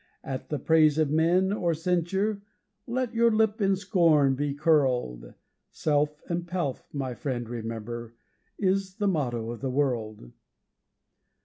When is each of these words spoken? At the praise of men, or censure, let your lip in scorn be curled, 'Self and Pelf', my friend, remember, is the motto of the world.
At 0.23 0.49
the 0.49 0.57
praise 0.57 0.97
of 0.97 1.11
men, 1.11 1.53
or 1.53 1.75
censure, 1.75 2.41
let 2.87 3.13
your 3.13 3.29
lip 3.29 3.61
in 3.61 3.75
scorn 3.75 4.33
be 4.33 4.55
curled, 4.55 5.35
'Self 5.69 6.23
and 6.27 6.47
Pelf', 6.47 6.87
my 6.91 7.13
friend, 7.13 7.47
remember, 7.47 8.15
is 8.57 8.95
the 8.95 9.07
motto 9.07 9.51
of 9.51 9.61
the 9.61 9.69
world. 9.69 10.31